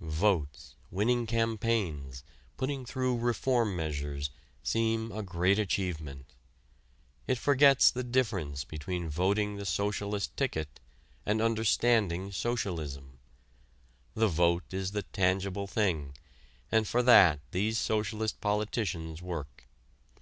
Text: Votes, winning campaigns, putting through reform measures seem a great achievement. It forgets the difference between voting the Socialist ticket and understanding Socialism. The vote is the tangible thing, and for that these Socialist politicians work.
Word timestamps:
Votes, 0.00 0.76
winning 0.90 1.26
campaigns, 1.26 2.24
putting 2.56 2.86
through 2.86 3.18
reform 3.18 3.76
measures 3.76 4.30
seem 4.62 5.12
a 5.12 5.22
great 5.22 5.58
achievement. 5.58 6.32
It 7.26 7.36
forgets 7.36 7.90
the 7.90 8.02
difference 8.02 8.64
between 8.64 9.10
voting 9.10 9.56
the 9.56 9.66
Socialist 9.66 10.34
ticket 10.38 10.80
and 11.26 11.42
understanding 11.42 12.32
Socialism. 12.32 13.18
The 14.14 14.28
vote 14.28 14.72
is 14.72 14.92
the 14.92 15.02
tangible 15.02 15.66
thing, 15.66 16.16
and 16.72 16.88
for 16.88 17.02
that 17.02 17.40
these 17.50 17.76
Socialist 17.76 18.40
politicians 18.40 19.20
work. 19.20 19.68